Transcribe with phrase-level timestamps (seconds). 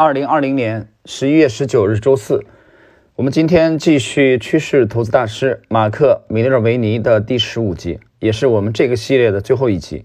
[0.00, 2.44] 二零二零年十一月十九日周四，
[3.16, 10.04] 我们今天继续趋势投资大师马克·米勒尔维尼的第十五集，也是我们这个系列的最后一集。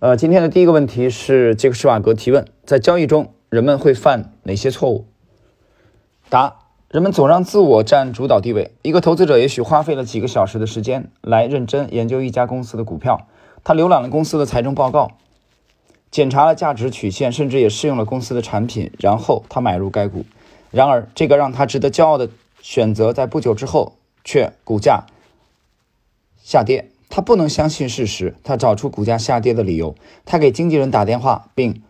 [0.00, 5.06] 呃，今天的第一个问题是杰克施瓦格提问：在交易中，人们会犯哪些错误？
[6.28, 6.56] 答：
[6.90, 8.72] 人们总让自我占主导地位。
[8.82, 13.28] 一个投资者也许花费了几个小时的时间来认真研究一家公司的股票，
[13.64, 15.12] 他浏览了公司的财政报告。
[16.10, 20.24] 检查了价值曲线，甚至也试用了公司的产品，然后他买入该股。
[20.70, 25.04] 然而，这个让他值得骄傲的选择，在不久之后却股价
[26.42, 26.90] 下跌。
[27.10, 29.94] 他不能相信事实，他找出股价下跌的理由。
[30.26, 31.82] 他给经纪人打电话，并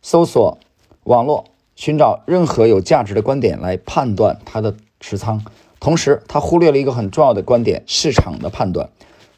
[0.00, 0.58] 搜索
[1.02, 5.44] 网络，寻找任何有价值的观点来判断他的持仓。
[5.80, 8.90] 同时，他忽略了一个很重要的观点：市场的判断。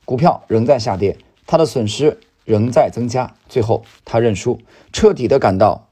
[0.05, 2.21] 股票仍在下跌，他的损失。
[2.45, 4.61] 仍在增加，最后他认输，
[4.93, 5.89] 彻底的感到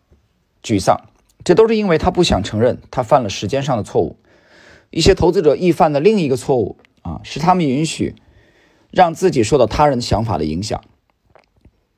[0.62, 1.00] 沮丧。
[1.44, 4.16] 这都是因为他不想承认他犯了时间上的错误。
[4.90, 8.14] 一些投资者易犯的另一个错误啊，是他们允许
[8.90, 10.82] 让自己受到他人想法的影响。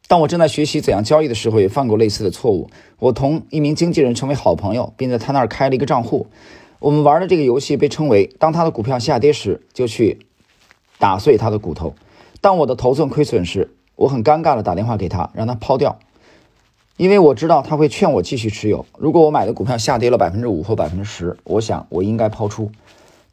[0.06, 2.68] 当我正在学习怎样交易的时候，也犯过类似的错误。
[2.98, 6.26] 我同一名经纪人成为好朋友，并在他那儿开了一个账户。
[6.80, 10.26] 我们玩的这个游戏被称为：当他的股票下跌时，就去
[10.98, 11.94] 打碎他的骨头；
[12.42, 15.96] 当我的头寸亏损时，我很尴尬的打电话给他，让他抛掉，
[16.96, 18.84] 因为我知道他会劝我继续持有。
[18.98, 22.72] 如果我买的股票下跌了百分之五或百分之十，我想我应该抛出。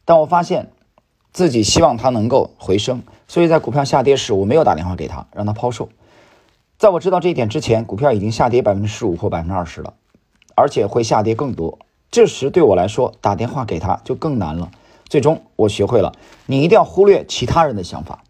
[0.05, 0.69] 但我发现
[1.33, 5.89] 自己希望它能够回升，所以在股票下跌时，我没有打电话给他，让他抛售。
[6.77, 9.95] 在我知道这一点之前，股票已经下跌百分之十五或百分之二十了，
[10.53, 11.79] 而且会下跌更多。
[12.11, 14.69] 这时对我来说，打电话给他就更难了。
[15.07, 16.13] 最终，我学会了，
[16.45, 18.21] 你一定要忽略其他人的想法。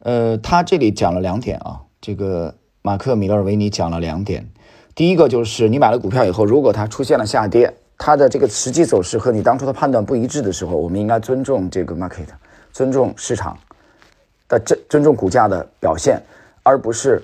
[0.00, 4.50] 呃，他这里讲了两点啊，这个马克·米勒维尼讲了两点。
[4.94, 12.26] 第一个就是你买了股票以后，如果它出现了下跌，它的这个实际走势和你当初的判断不一致的时候，我们应该尊重这个 market，
[12.72, 13.58] 尊重市场
[14.48, 16.20] 的尊尊重股价的表现，
[16.62, 17.22] 而不是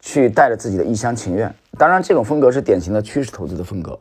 [0.00, 1.54] 去带着自己的一厢情愿。
[1.78, 3.98] 当然，这种风格是典型的趋势投资的风格。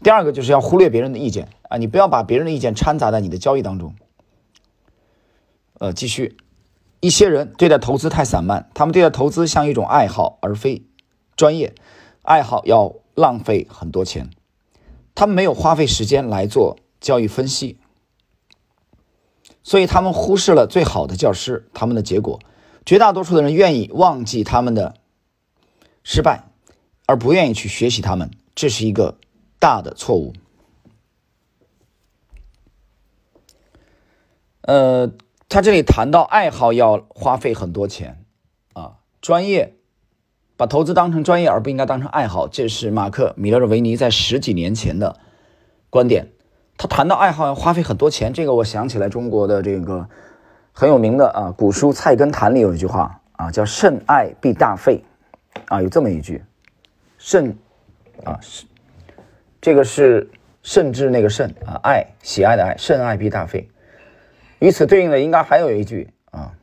[0.00, 3.94] 第二个就是要忽略别人的意见啊，你不要把别人的意见掺杂在你的交易当中。
[5.78, 6.36] 呃，继续。
[7.02, 10.86] 一些人对待投资太散漫，他们对待投资像一种爱好而非
[11.34, 11.74] 专业。
[12.22, 14.30] 爱好要浪费很多钱，
[15.12, 17.80] 他们没有花费时间来做交易分析，
[19.64, 21.68] 所以他们忽视了最好的教师。
[21.74, 22.38] 他们的结果，
[22.86, 24.94] 绝大多数的人愿意忘记他们的
[26.04, 26.44] 失败，
[27.06, 29.18] 而不愿意去学习他们，这是一个
[29.58, 30.32] 大的错误。
[34.60, 35.10] 呃。
[35.52, 38.24] 他这里谈到爱好要花费很多钱，
[38.72, 39.74] 啊，专业，
[40.56, 45.20] 把投资当成专业而不应该当成爱好，这是马克·米勒尔维尼在十几年前的
[45.90, 46.28] 观点。
[46.78, 50.08] 他谈到爱好要花费很多钱，这个我想起来中国的这个
[50.72, 55.04] 很有名的啊古书《菜根谭》里有一句话啊，叫“甚爱必大费”，
[55.68, 56.42] 啊，有这么一句，
[57.18, 57.58] 甚，
[58.24, 58.64] 啊是，
[59.60, 60.30] 这个是
[60.62, 63.68] 甚至那个甚啊，爱喜爱的爱，甚爱必大费。
[64.62, 66.54] 与此对应的，应该还有一句啊，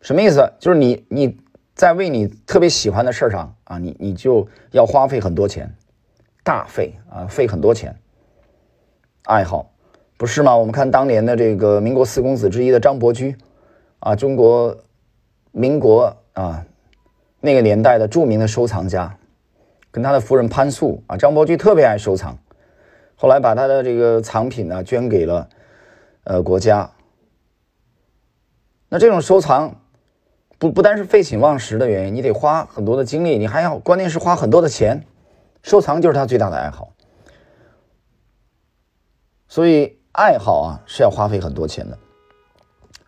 [0.00, 0.50] 什么意思？
[0.58, 1.38] 就是你你
[1.74, 5.70] 在为你特别喜欢的事儿上啊，你你就要花费很多钱，
[6.42, 7.94] 大费啊，费很多钱。
[9.24, 9.70] 爱好
[10.16, 10.56] 不是吗？
[10.56, 13.36] 我们看当年的这个民国四公子之一的张伯驹
[13.98, 14.74] 啊，中国
[15.52, 16.64] 民国啊
[17.40, 19.14] 那个年代的著名的收藏家，
[19.90, 22.38] 跟他的夫人潘素啊，张伯驹特别爱收藏。
[23.20, 25.48] 后来把他的这个藏品呢捐给了
[26.22, 26.92] 呃国家。
[28.88, 29.80] 那这种收藏
[30.56, 35.04] 不不单是废寝忘食的原因，你得花很多的精力，你还要关键是花很多的钱。
[35.64, 36.92] 收藏就是他最大的爱好，
[39.48, 41.98] 所以爱好啊是要花费很多钱的。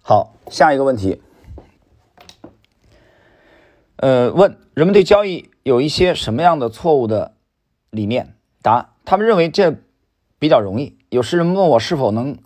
[0.02, 1.22] 好，下一个问题，
[3.94, 7.36] 呃，问人们对交易有一些什么样的错误的
[7.90, 8.34] 理念？
[8.60, 9.76] 答：他们认为这。
[10.40, 10.96] 比较容易。
[11.10, 12.36] 有时人问我是否能，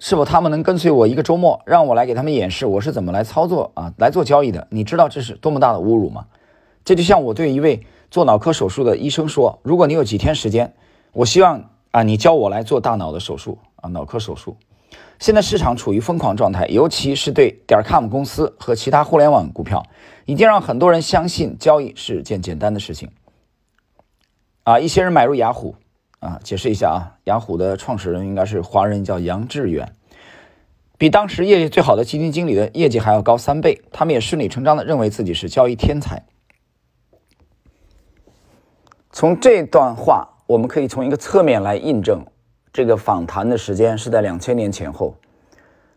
[0.00, 4.66] 是否他们能跟随我一个周末，让我来给他们演示我是怎么来操作啊，来做交易的。
[4.70, 6.26] 你知道这是多么大的侮辱吗？
[6.84, 10.74] 这就像我对一位做脑科手术的医生说：“如果你有几天时间，
[11.12, 14.56] 我希望啊，你教我来做大脑的手术啊，脑科手术。”
[15.20, 19.84] 现在市场处于疯狂状态，尤其是对点 com 公司和其他互联网股票，
[20.24, 23.10] 已经让很多人相信交易是件简单的事情。
[24.64, 25.76] 啊，一些人买入雅虎。
[26.22, 29.92] 啊，解释一下啊，雅虎的创始人应该是华人，叫杨致远。
[30.96, 36.22] 比当时业绩最好的基金经理的业绩还要高三倍，他们也顺理成章的认为自己是交易天才。
[39.10, 42.24] 从这段话，我们可以从一个侧面来印证，
[42.72, 45.16] 这个访谈的时间是在两千年前后，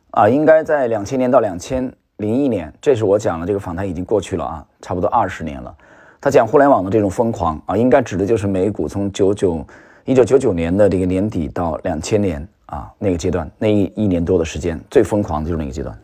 [0.10, 5.78] 啊，应该在两千年到两千零一年，这是我讲的这个访谈已经过去了啊，差不多二十年了。
[6.20, 9.64] 他讲互联网的这种疯狂啊，应该指的就是美股从九九
[10.06, 12.48] 一九九九年的这个年底到两千年。
[12.66, 15.96] 啊，那个阶段，那一一年多的时间，最疯狂的就是那个阶段。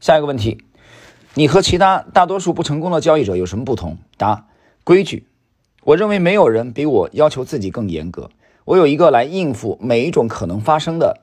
[0.00, 0.64] 下一个问题，
[1.34, 3.98] 你和其他大多数不成功的交易者有什么不同？
[4.16, 4.46] 答：
[4.82, 5.26] 规矩。
[5.84, 8.30] 我认为没有人比我要求自己更严格。
[8.64, 11.20] 我有一个来应付每一种可能发生的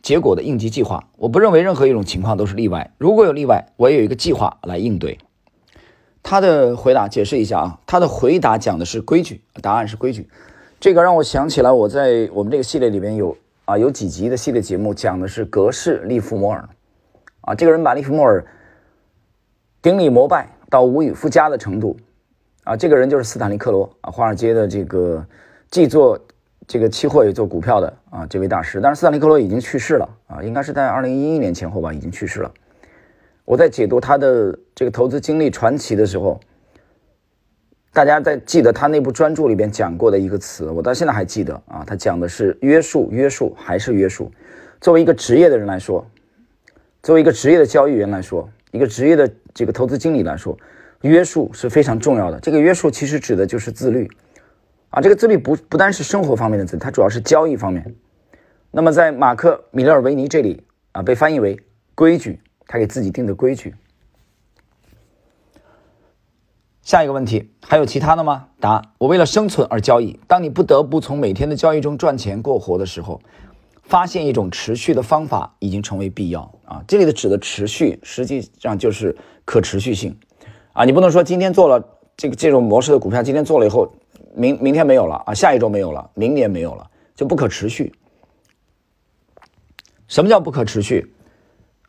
[0.00, 1.06] 结果的应急计划。
[1.18, 2.94] 我不认为任何一种情况都是例外。
[2.96, 5.18] 如果有例外，我也有一个计划来应对。
[6.28, 10.28] 他的回答解释一下啊，他的回答讲的是规矩，答案是规矩。
[10.80, 16.68] 这个让我想起来，我在我们这个系列里边有啊有几集的系列节目讲的是格式利弗莫尔，
[17.42, 18.44] 啊这个人把利弗莫尔
[19.80, 21.96] 顶礼膜拜到无以复加的程度，
[22.64, 25.24] 啊这个人就是斯坦利克罗啊华尔街的这个
[25.70, 26.18] 既做
[26.66, 32.50] 这个期货也做股票的啊这位大师，但是斯坦利克罗已经去世了啊应该是在二零一一年前后吧已经去世了。
[33.46, 36.38] 我在解读他的这个投资经历传奇的时候。
[37.92, 41.82] 大家在记得他那部专著里边讲过的一个词，我到现在还记得啊。
[41.86, 44.30] 他讲的是约束，约束还是约束。
[44.82, 46.06] 作为一个职业的人来说，
[47.02, 50.54] 作为一个职业的交易员来说，一个职业的这个投资经理来说，
[51.00, 52.38] 约束是非常重要的。
[52.40, 54.06] 这个约束其实指的就是自律
[54.90, 55.00] 啊。
[55.00, 57.94] 这个自律不不单是生活方面的自律，它主要是交易方面。
[58.70, 60.62] 那么在马克·米勒尔维尼这里
[60.92, 61.58] 啊，被翻译为
[61.94, 63.74] 规矩，他给自己定的规矩。
[66.82, 68.48] 下一个问题，还有其他的吗？
[68.60, 70.20] 答：我为了生存而交易。
[70.28, 73.20] 当你不得不从每天的交易中赚钱过活的时候，
[73.82, 76.84] 发现一种持续的方法已经成为必要啊！
[76.86, 80.16] 这里的指的持续，实际上就是可持续性
[80.72, 80.84] 啊！
[80.84, 81.84] 你不能说今天做了
[82.16, 83.92] 这个这种模式的股票，今天做了以后，
[84.34, 87.92] 明明天没有了啊，下一周没有了，明年没有了，就不可持续。
[90.06, 91.12] 什么叫不可持续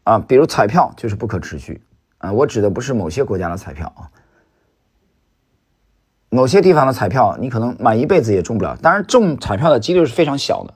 [0.08, 0.20] 啊？
[0.20, 1.82] 比如彩票就是不可持续
[2.20, 2.32] 啊！
[2.32, 4.08] 我指的不是某些国家的彩票啊。
[6.30, 8.78] 某些地方的彩票，你可能买一辈子也中不了。
[8.82, 10.74] 当然，中彩票的几率是非常小的。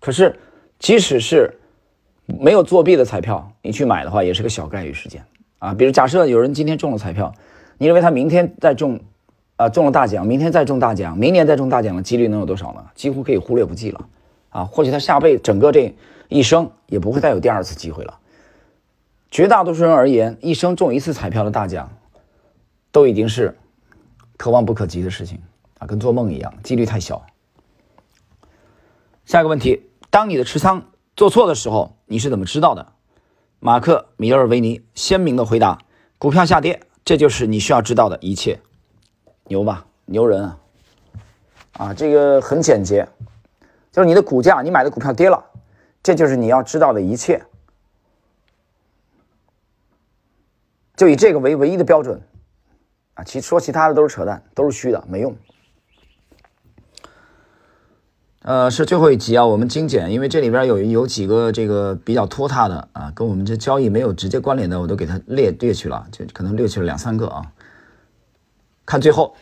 [0.00, 0.36] 可是，
[0.80, 1.60] 即使是
[2.26, 5.24] 没有作弊的彩票，你去买的话，也是个小概率事件
[5.60, 5.74] 啊。
[5.74, 7.32] 比如，假设有人今天中了彩票，
[7.78, 8.98] 你认为他明天再中，
[9.54, 12.84] 啊，中了大奖，明天再中大奖，明年再中大奖的几率能有多少呢？
[12.96, 14.08] 几乎可以忽略不计了
[14.52, 14.64] 啊。
[14.64, 15.92] 或许他下辈整个这
[16.28, 18.20] 一生也不会再有第二次机会了。
[19.30, 21.90] 绝大多数人而言，一生中一次彩票的大奖，
[22.92, 23.58] 都已经是
[24.36, 25.40] 可望不可及的事情
[25.78, 27.24] 啊，跟做梦一样，几率太小。
[29.24, 32.92] 下一个问题：当你的持仓做错的时候，你是怎么知道的？
[33.58, 35.78] 马克·米尔维尼鲜明的回答：
[36.18, 38.60] 股票下跌，这就是你需要知道的一切。
[39.44, 40.58] 牛吧，牛人啊！
[41.78, 43.08] 啊，这个很简洁，
[43.92, 45.44] 就是你的股价，你买的股票跌了，
[46.02, 47.44] 这就是你要知道的一切。
[50.96, 52.20] 就以这个为唯一的标准，
[53.14, 55.36] 啊，其说其他的都是扯淡，都是虚的，没用。
[58.42, 67.52] 呃，是最后一集啊，我们精简，因为这里边有有几个这个比较拖沓的啊，跟我们这交易没有直接关联的，我都给它列略去了，就可能略去了两三个啊。
[68.84, 69.36] 看最后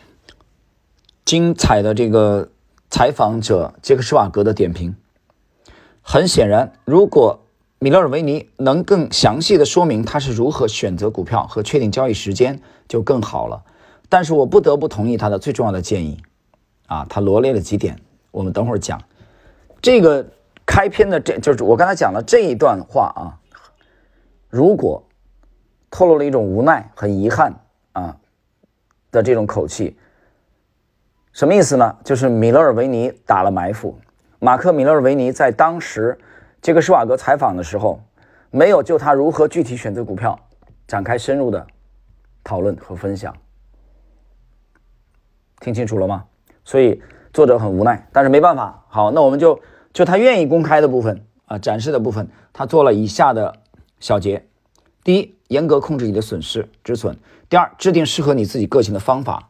[1.25, 2.49] 精彩的这个
[2.91, 4.95] 采访者杰克施瓦格的点评，
[6.03, 7.39] 很显然，如果。
[7.83, 13.63] 米勒尔维尼能更详细的说明他是如何选择股票和确定交易时间就更好了，
[14.07, 16.21] 但是我不得不同意他的最重要的建议，
[16.85, 19.01] 啊，他罗列了几点，我们等会儿讲。
[19.81, 20.23] 这个
[20.63, 23.41] 开篇的这就是我刚才讲的这一段话啊，
[24.47, 25.03] 如果
[25.89, 27.61] 透露了一种无奈、很遗憾
[27.93, 28.15] 啊
[29.09, 29.97] 的这种口气，
[31.33, 31.95] 什么意思呢？
[32.03, 33.97] 就是米勒尔维尼打了埋伏，
[34.39, 36.17] 马克·米勒尔维尼在当时。
[36.61, 37.99] 杰克施瓦格采访的时候，
[38.51, 40.37] 没有就他如何具体选择股票
[40.87, 41.65] 展开深入的
[42.43, 43.35] 讨论和分享，
[45.59, 46.25] 听清楚了吗？
[46.63, 47.01] 所以
[47.33, 48.85] 作者很无奈，但是没办法。
[48.89, 49.59] 好，那我们就
[49.91, 53.51] 就他愿意公开的部分啊，展示的部分，他做了以下的
[53.99, 54.45] 小结：
[55.03, 57.15] 第一，严格控制你的损失止损；
[57.49, 59.49] 第二，制定适合你自己个性的方法；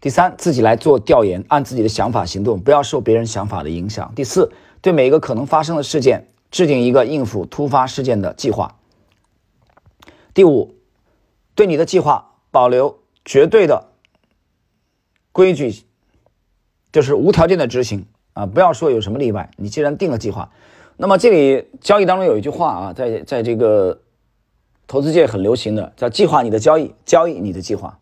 [0.00, 4.50] 第三，自己来做调研，按自己的想法行动，不要受别人想法的影响；第四。
[4.82, 8.78] 对每一个可能发生的事件制定一个应付突发事件的计划。
[10.32, 10.74] 第五，
[11.54, 13.88] 对你的计划保留绝对的
[15.32, 15.82] 规矩
[16.90, 19.50] 就是无条件的执行啊，不要说有什么例外。
[19.58, 20.50] 你既然定了计划，
[20.96, 24.00] 那么这里交易当中有一句话啊，在在这个
[24.86, 27.98] 投资界很流行的，叫计划你的交易，交易你的计划。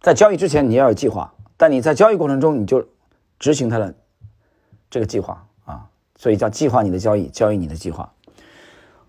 [0.00, 2.86] 在交易之前你要有计划，但你在交易过程中你就
[3.38, 3.94] 执行它的
[4.90, 5.86] 这个计划啊，
[6.16, 8.12] 所以叫计划你的交易，交易你的计划。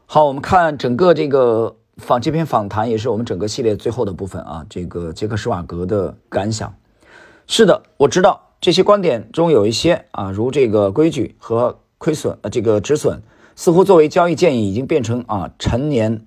[0.06, 4.66] 好，我们看整个这个访这篇访谈，也是我们整个系列最后的部分啊。
[4.68, 6.74] 这个杰克施瓦格的感想，
[7.46, 13.22] 是的，我知道这些观点中有一些啊，如这个规矩和亏损呃这个止损，
[13.56, 16.26] 似乎作为交易建议已经变成啊陈年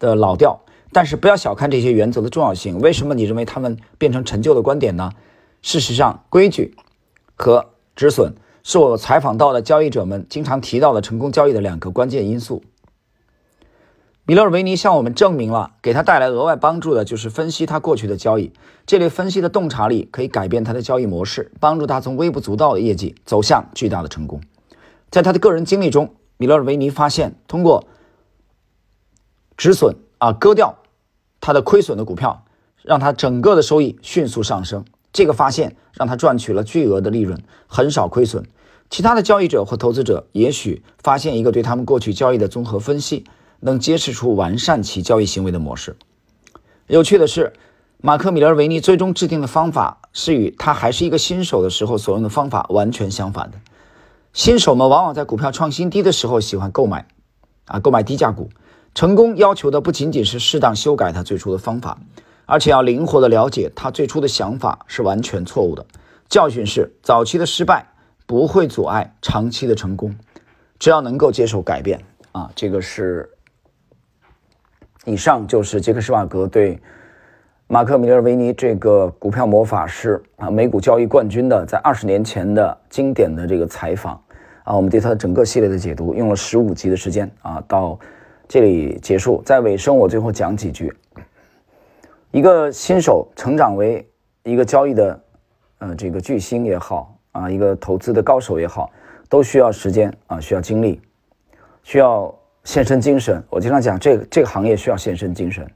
[0.00, 0.60] 的老调。
[0.92, 2.78] 但是不要小看这些原则的重要性。
[2.78, 5.10] 为什么你认为他们变成陈旧的观点呢？
[5.62, 6.74] 事实上，规矩
[7.34, 8.34] 和止损。
[8.68, 12.64] 是我采访到的交易者们经常提到的成功交易的两个关键因素。
[14.24, 18.52] 米勒尔维尼向我们证明了，给他带来额外帮助的就是分析他过去的交易。
[18.84, 24.40] 这类分析的洞察力可以改变他的交易模式，帮助他从微不足道的业绩走向巨大的成功。
[25.10, 27.86] 在他的个人经历中，米勒尔维尼发现，通过
[29.56, 30.76] 止损啊割掉
[31.40, 32.44] 他的亏损的股票，
[32.82, 34.84] 让他整个的收益迅速上升。
[35.12, 38.46] 这个发现让他赚取了巨额的利润，很少亏损。
[38.90, 43.24] 其他的交易者或投资者也许发现一个对他们过去交易的综合分析，
[43.60, 45.96] 能揭示出完善其交易行为的模式。
[46.86, 47.54] 有趣的是，
[47.98, 53.58] 马克·米勒维尼最终制定的方法是与他还是一个新手的时候所用的方法完全相反的。
[54.32, 57.08] 新手们往往在股票创新低的时候喜欢购买，
[57.64, 58.50] 啊，购买低价股。
[58.96, 61.98] 成功要求的不仅仅是适当修改他最初的方法，
[62.46, 65.84] 而且要灵活地了解他最初的想法是完全错误的。
[66.30, 67.86] 教训是，早期的失败。
[68.28, 70.12] 不会阻碍长期的成功，
[70.80, 72.50] 只要能够接受改变啊！
[72.56, 73.30] 这个是
[75.04, 76.76] 以上就是杰克施瓦格对
[77.68, 84.20] 马克米勒维尼这个股票魔法师啊，美股交易冠军的在二十年前的经典的这个采访
[84.64, 87.96] 啊，我们对他的整个系列的解读用了十五集的时间啊，到
[88.48, 89.42] 这里结束。
[89.44, 90.92] 在尾声，我最后讲几句：
[92.30, 94.08] 一个新手成长为
[94.42, 95.20] 一个交易的
[95.78, 97.12] 呃这个巨星也好。
[97.32, 98.90] 啊，一个投资的高手也好，
[99.28, 100.98] 都需要时间啊，需要精力，
[101.82, 102.34] 需要
[102.64, 103.44] 献身精神。
[103.50, 105.70] 我经常讲，这个这个行业需要献身精神。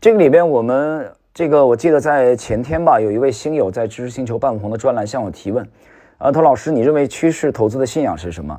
[0.00, 5.68] 这个里边，我们这个我记得在前天吧，有一位星友在知识星球半红的专栏向我提问：
[6.16, 8.58] 啊，头老师，你认为趋势投资的信仰是什么？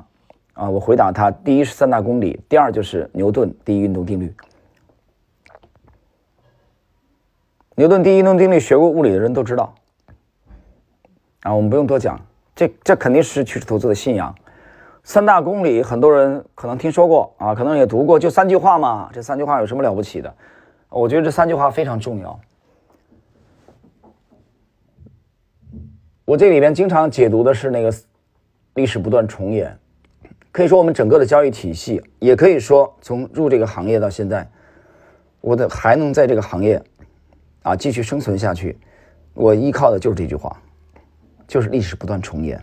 [0.56, 4.34] 啊，我回答他：第一是三大公理，第二就是牛顿第一运动定律。
[7.74, 9.74] 牛顿第一运动定律，学过物理的人都知道。
[11.42, 12.18] 啊，我们不用多讲，
[12.54, 14.34] 这这肯定是趋势投资的信仰。
[15.04, 19.10] 三大公理，很多人可能听说过啊，可能也读过，就三句话嘛。
[19.12, 20.34] 这三句话有什么了不起的？
[20.88, 22.40] 我觉得这三句话非常重要。
[26.24, 27.92] 我这里边经常解读的是那个
[28.74, 29.78] 历史不断重演，
[30.56, 34.48] 可以说我们整个的交易体系，也可以说从入这个行业到现在，
[35.42, 36.82] 我的还能在这个行业
[37.60, 38.78] 啊继续生存下去，
[39.34, 40.56] 我依靠的就是这句话。
[41.46, 42.58] 就是历史不断重演。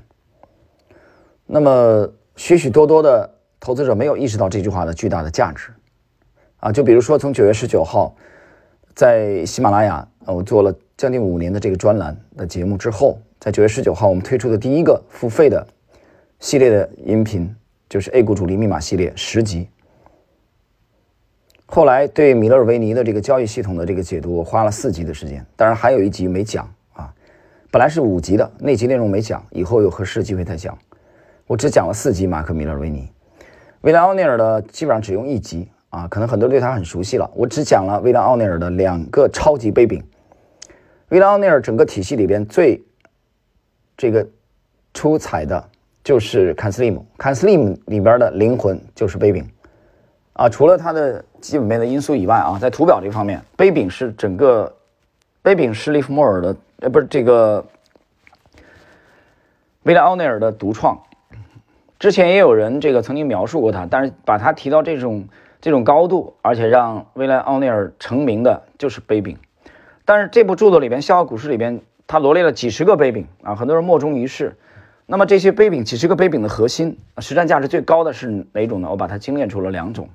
[1.46, 5.70] 那么许许多多的投资者没有意识到这句话的巨大的价值
[6.58, 6.72] 啊！
[6.72, 8.16] 就比如说，从九月十九号
[8.96, 15.68] 在喜马拉雅，我做了将近五年的这个专栏的节目之后，在九月十九号我们推出的第一个付费的
[16.40, 17.56] 系列的音频，
[17.94, 19.70] 就是 A 股主力密码系列十集。
[21.68, 27.14] 后来对米勒尔维尼的这个交易系统的这个解读，我花了四集的时间，当然还有一集没讲啊。
[27.70, 30.76] 本来是五集的那集内容没讲，以后有合适机会再讲。
[31.46, 33.08] 我只讲了四集马克·米勒维尼，
[33.82, 37.30] 威廉·奥尼尔的基本上只用一集啊，可能很多对他很熟悉了。
[37.36, 40.04] 我只讲了威廉·奥尼尔的两个超级杯柄。
[41.10, 42.84] 威廉·奥尼尔整个体系里边最
[43.96, 44.28] 这个
[44.96, 45.70] 出彩的
[46.04, 49.50] 就是坎斯利姆，坎斯利姆里边的灵魂就是杯柄
[50.34, 50.50] 啊。
[50.50, 54.76] 除了它的基本面的因素以外啊，在图表这方面，杯柄是整个
[55.42, 56.56] 杯柄是利弗莫尔的。
[56.82, 57.66] 呃，不是这个
[59.84, 61.02] 威廉奥内尔的独创，
[61.98, 65.26] 之前也有人这个曾经描述过他，但是把他提到这种
[65.62, 69.38] 这种高度，而且让威廉奥内尔成名的就是杯柄。
[70.04, 74.58] 但是这部著作里边，《笑傲股市》里边，他罗列了几十个杯柄啊，很多人莫衷一是。
[75.06, 78.90] 那么这些杯柄，几十个杯柄的核心，实战价值最高的是哪种呢？
[78.90, 80.10] 我把它精炼出了两种，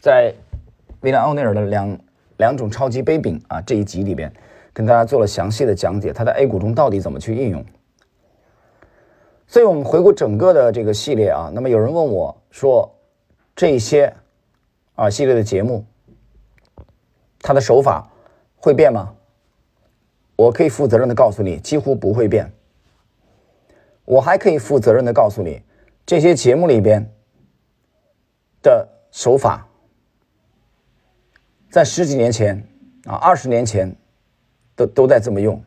[0.00, 0.34] 在
[1.00, 1.98] 威廉奥内尔的两
[2.36, 4.32] 两种超级杯柄啊这一集里边。
[4.74, 7.62] 跟大家做了详细的讲解，它在 A 股中到底怎么去应用。
[9.46, 12.90] 所以，我们回顾整个的这个系列啊，那么有人问我说，
[13.54, 14.14] 这些
[14.94, 15.84] 啊系列的节目，
[17.40, 18.08] 它的手法
[18.56, 19.12] 会变吗？
[20.36, 22.50] 我可以负责任的告诉你，几乎不会变。
[24.04, 25.62] 我还可以负责任的告诉你，
[26.04, 27.04] 这些节目里边
[28.62, 29.66] 的手法，
[31.70, 32.56] 在十几年前
[33.04, 33.94] 啊，二十年前，
[34.74, 35.62] 都都在这么用。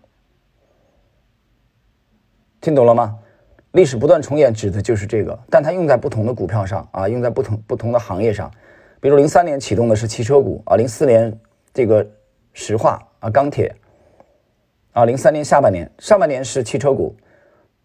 [2.61, 3.17] 听懂了吗？
[3.71, 8.51] 历史不断重演指的就是这个，但它用在不同的股票上啊，用在不同不同的行业上。
[8.99, 11.37] 比如零三年启动的是汽车股啊，零四年
[11.73, 12.05] 这个
[12.53, 13.75] 石化啊钢铁
[14.93, 17.15] 啊，零三年下半年上半年是汽车股，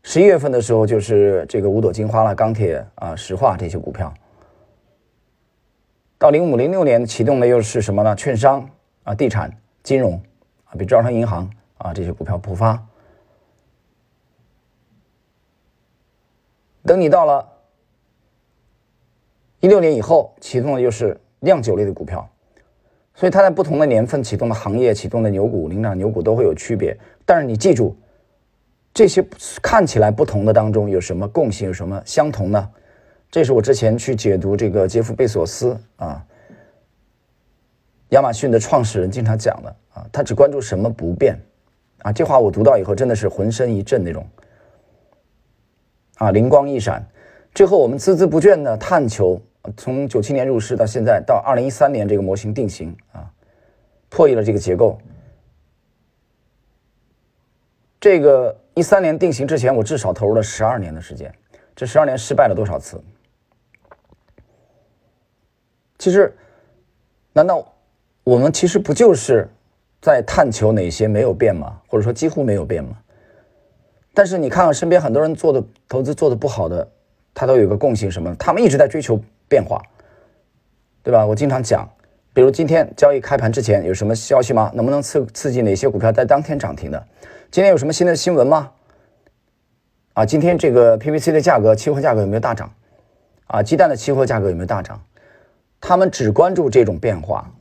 [0.02, 4.12] 十一月份的时候就是这个五朵金花了，钢铁啊石化这些股票。
[6.18, 8.14] 到零五零六年启动的又是什么呢？
[8.16, 8.68] 券商
[9.04, 9.50] 啊，地产
[9.82, 10.14] 金融
[10.64, 12.86] 啊，比如招商银行啊这些股票普发。
[16.84, 17.46] 等你到了
[19.60, 22.28] 一六年以后，启动的又是酿酒类的股票，
[23.14, 26.98] 所以它在不同的年份启动的行业、启动的牛股、领涨牛股都会有区别。
[27.26, 27.94] 但是你记住，
[29.00, 29.26] 这些
[29.62, 32.68] 看起来不同的当中有什么共性，有什么相同呢？
[33.30, 36.22] 这是我之前去解读这个杰夫·贝索斯啊，
[38.10, 41.34] 亚马逊的创始人经常讲的啊，他只关注什么不变
[42.02, 42.12] 啊。
[42.12, 44.22] 这话我读到以后真的是浑身一震那种。
[46.18, 47.02] 啊，灵光一闪，
[47.54, 49.40] 最后我们孜孜不倦的探求，
[49.78, 53.32] 从九七年入市到现在，到二零一三年这个模型定型啊，
[54.10, 54.98] 破译了这个结构。
[58.00, 61.32] 这个一三年定型之前，我至少投入了十二年的时间，
[61.76, 62.98] 这十二年失败了多少次？
[65.98, 66.34] 其实，
[67.34, 67.62] 难道
[68.24, 69.46] 我们其实不就是
[70.00, 71.78] 在探求哪些没有变吗？
[71.86, 72.96] 或者说几乎没有变吗？
[74.14, 76.90] 但是你看看身边很多人做的投资做的不好的，
[77.34, 78.34] 他都有个共性什么？
[78.36, 79.80] 他们一直在追求变化，
[81.02, 81.26] 对吧？
[81.26, 81.86] 我经常讲，
[82.32, 84.70] 比如今天交易开盘之前有什么消息吗？
[84.74, 87.06] 能不能刺刺激哪些股票在当天涨停的？
[87.50, 88.72] 今天有什么新的新闻吗？
[90.12, 92.72] 啊，今天这个 PVC 的价格期货价格有没有大涨？
[93.46, 95.04] 啊，鸡蛋的期货价格有没有大涨？
[95.80, 97.52] 他们只关注这种变化，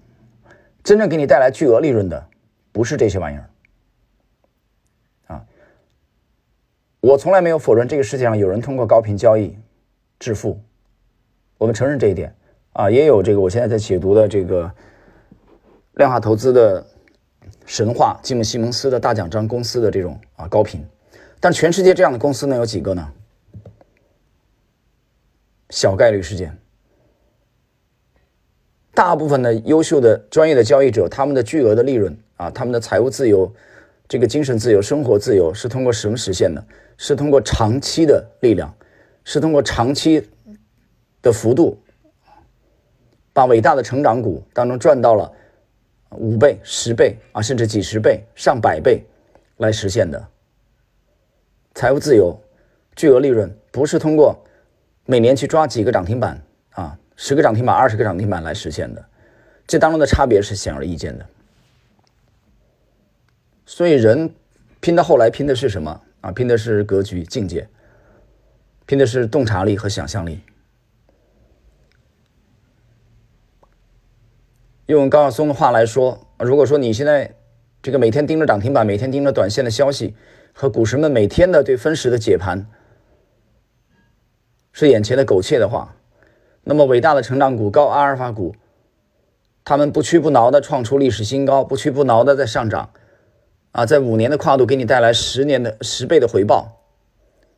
[0.84, 2.28] 真正给你带来巨额利润的
[2.72, 3.50] 不是这些玩意儿。
[5.28, 5.46] 啊
[7.02, 9.58] 我从来没有否认这个世界上有人通过高频交易
[10.20, 10.60] 致富，
[11.58, 12.36] 我们承认这一点
[12.80, 14.72] 啊，也有这个我现在在解读的这个
[15.96, 16.88] 量化投资的
[17.66, 20.82] 神话，吉姆·西蒙斯的大奖章公司的这种啊高频，
[21.42, 23.12] 但全世界这样的公司能有几个呢？
[25.72, 26.58] 小概率事件，
[28.94, 33.54] 大部分的优秀的专业的交易者，他们的巨额的利润啊，他们的财务自由。
[34.08, 36.66] 这个精神自由、生活自由是通过什么实现的？
[36.96, 38.74] 是通过长期的力量，
[39.26, 40.30] 是通过长期
[41.22, 41.78] 的幅度，
[43.40, 45.32] 把伟大的成长股当中赚到了
[46.10, 49.02] 五倍、十倍啊，甚至几十倍、上百倍
[49.60, 50.22] 来实现的。
[51.74, 52.38] 财务自由、
[52.98, 54.38] 巨额利润不是通过
[55.06, 56.38] 每年去抓几个涨停板
[56.72, 59.06] 啊，十个涨停板、二十个涨停板来实现的，
[59.66, 61.26] 这当中的差别是显而易见的。
[63.66, 64.30] 所以人
[64.82, 66.30] 拼到后来拼的是什么啊？
[66.34, 67.66] 拼的是格局、境界，
[68.86, 70.42] 拼的是洞察力和想象力。
[74.96, 77.36] 用高晓松的话来说，如果说你现在
[77.84, 80.16] 这个每天盯着涨停板，每天盯着短线的消息，
[80.52, 82.66] 和股神们每天的对分时的解盘
[84.72, 85.96] 是眼前的苟且的话，
[86.64, 88.56] 那么伟大的成长股、高阿尔法股，
[89.64, 92.90] 他们不屈不挠的创出历史新高，不屈不挠的在上涨。
[93.72, 96.82] 啊，在五年的跨度给你带来十年的十倍的回报，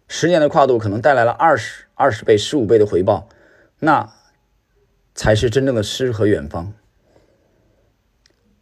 [0.10, 3.30] 十年的跨度可能带来了二十二十倍、十五倍的回报，
[3.80, 4.12] 那
[5.16, 6.74] 才是真正的诗和远方。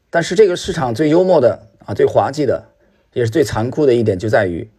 [0.09, 2.73] 但是这个市场最幽默的啊，最滑稽的，
[3.13, 4.69] 也是最残酷的一点，就在于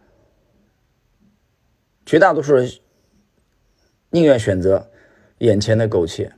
[2.05, 2.69] 绝大多数人
[4.09, 4.91] 宁愿选择
[5.37, 6.33] 眼前的苟且，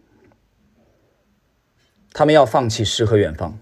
[2.12, 3.58] 他们要放弃诗和远方。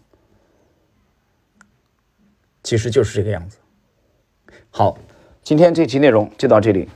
[2.63, 3.57] 其实就是这个样子。
[4.69, 4.97] 好，
[5.41, 6.87] 今天这期内容就到这里。